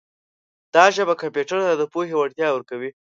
دا 0.73 0.85
ژبه 0.95 1.13
کمپیوټر 1.21 1.59
ته 1.67 1.73
د 1.77 1.83
پوهې 1.93 2.15
وړتیا 2.17 2.47
ورکوي. 2.51 2.91